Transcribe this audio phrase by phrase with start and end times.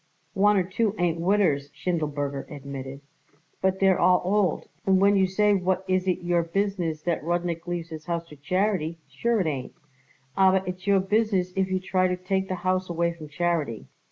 [0.33, 3.01] "One or two ain't widders," Schindelberger admitted,
[3.61, 7.67] "but they're all old, and when you say what is it your business that Rudnik
[7.67, 9.75] leaves his house to charity, sure it ain't.
[10.35, 13.85] Aber it's your business if you try to take the house away from charity.